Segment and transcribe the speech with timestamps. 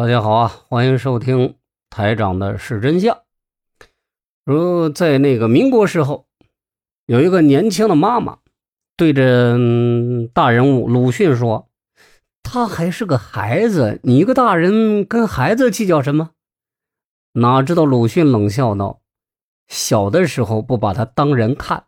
[0.00, 1.56] 大家好啊，欢迎收听
[1.90, 3.18] 台长的是真相。
[4.46, 6.26] 如在那个民国时候，
[7.04, 8.38] 有一个年轻的妈妈
[8.96, 9.58] 对着
[10.32, 11.68] 大人物鲁迅说
[12.42, 16.30] ：“他还是个孩子，你一个大人跟孩子计较什么？”
[17.36, 19.02] 哪知道鲁迅冷笑道
[19.68, 21.84] ：“小的时候不把他当人看，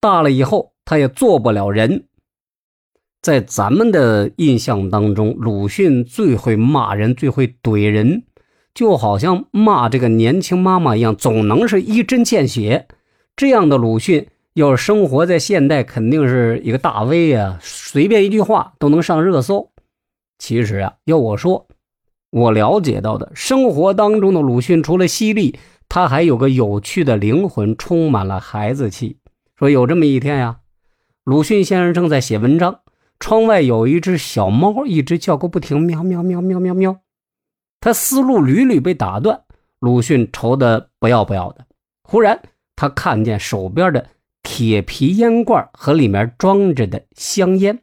[0.00, 2.08] 大了以后他也做不了人。”
[3.24, 8.24] 在咱们的印象当中，鲁迅最会骂人，最会怼人，
[8.74, 12.86] 就好像骂这个年轻妈妈一样，总能是一针见血。
[13.34, 19.70] 这样的鲁迅，要是生活在现代，肯定是一个大 V 啊，随便一句话都能上热搜。
[20.38, 21.66] 其实啊，要我说，
[22.28, 29.16] 我了解到的生活当中的鲁迅，除了犀利，他还有个有趣的灵魂，充满了孩子气。
[29.58, 30.58] 说有这么一天呀，
[31.24, 32.80] 鲁迅先生正在写文章。
[33.18, 37.00] 窗外有一只小猫，一直叫个不停，喵喵喵喵喵喵。
[37.80, 39.42] 他思路屡屡被打断，
[39.78, 41.66] 鲁迅愁得不要不要的。
[42.02, 42.42] 忽然，
[42.76, 44.06] 他看见手边的
[44.42, 47.80] 铁皮烟罐和里面装着的香烟。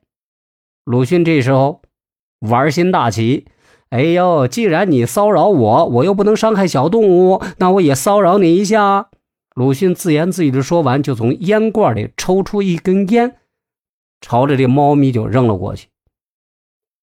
[0.86, 1.82] 鲁迅这时候
[2.40, 3.48] 玩心大起，
[3.90, 9.10] 哎呦，既然你骚扰我，我又不能伤害小动物，那我也骚扰你一下。
[9.56, 13.38] 鲁迅自言自语的说完，就从烟罐里抽出一根烟。
[14.22, 15.90] 朝着这猫咪就扔了过去，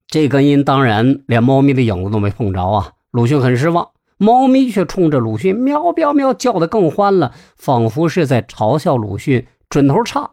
[0.06, 2.92] 这根烟当然连猫咪的影子都没碰着啊！
[3.10, 10.30] 鲁迅很失望，猫咪却冲着鲁迅喵喵喵叫得更欢了，仿佛是在嘲笑鲁迅准头差。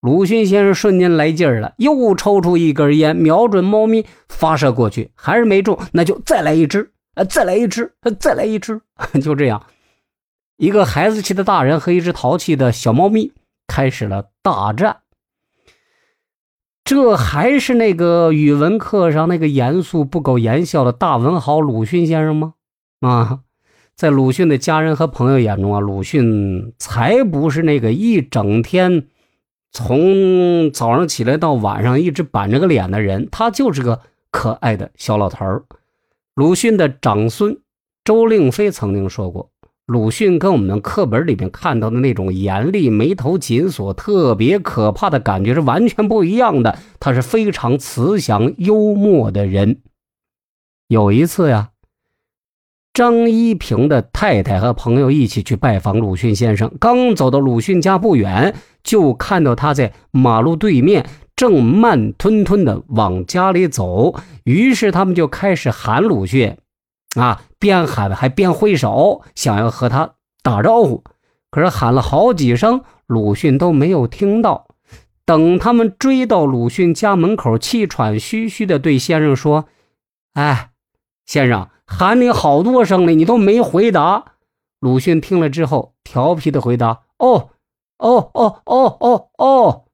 [0.00, 8.80] 鲁迅先生瞬间来劲儿了，又抽出一根烟，瞄准猫咪发射过去，还是没中，那就再来一支，呃，再来一支，再来一支，
[9.22, 9.66] 就这样，
[10.56, 13.32] 一个孩子气的大人和一只淘气的小猫咪
[13.66, 14.98] 开始了大战。
[16.88, 22.54] 这还是那个语文课上那个严肃不苟言笑的大文豪鲁迅先生吗？
[23.00, 23.40] 啊，
[23.94, 29.06] 在鲁迅的家人和朋友眼中啊，鲁迅才不是那个一整天
[29.70, 34.00] 从早上起来到晚上一直板着个脸的人，他就是个
[34.30, 35.64] 可爱的小老头儿。
[36.34, 37.58] 鲁迅的长孙
[38.02, 39.50] 周令飞曾经说过。
[39.88, 46.78] 鲁迅跟我们课本里面看到的那种严厉、眉头紧锁、特别可怕的感觉是完全不一样的。
[47.00, 49.80] 他是非常慈祥、幽默的人。
[50.88, 51.70] 有一次呀，
[52.92, 64.14] 张一平的太太和朋友一起去拜访鲁迅先生，刚走到鲁迅家不远，就看到他在马路对面正慢吞吞的往家里走。
[64.44, 66.58] 于是他们就开始喊鲁迅。
[67.16, 71.02] 啊，边喊还边挥手，想要和他打招呼，
[71.50, 74.68] 可是喊了好几声，鲁迅都没有听到。
[75.24, 79.66] 等他们追到鲁迅家门口，气喘吁吁地对先生说
[80.34, 80.70] ：“哎，
[81.26, 84.24] 先生，喊你好多声了，你都没回答。”
[84.80, 87.50] 鲁迅听了之后，调皮地回答：“哦，
[87.98, 89.84] 哦，哦，哦，哦，哦。”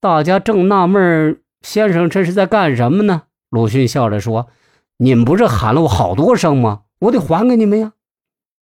[0.00, 3.22] 大家正纳闷先生这是在干什么呢？
[3.50, 4.48] 鲁迅笑着说。
[4.98, 6.82] 你们不是喊了我好多声吗？
[7.00, 7.92] 我得还给你们呀！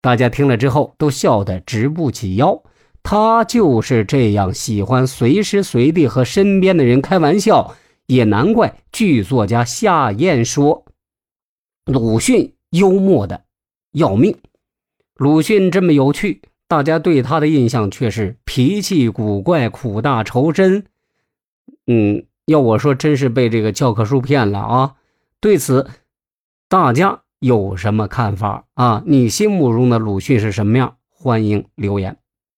[0.02, 2.62] 大家听了之后都笑得直不起腰。
[3.02, 7.76] 他就是这样喜欢随时随地和身边的人开玩笑，
[8.06, 10.84] 也难怪剧作家夏燕说
[11.84, 13.44] 鲁迅幽默的
[13.92, 14.36] 要命。
[15.14, 20.84] 鲁迅这么有趣，大家对他的印象却是脾气古怪、苦大仇深。
[21.86, 24.94] 嗯，要我说，真是被这个教科书骗了啊！
[25.40, 25.88] 对此。
[26.68, 29.00] 大家有什么看法啊？
[29.06, 30.96] 你心目中的鲁迅是什么样？
[31.08, 32.18] 欢迎留言。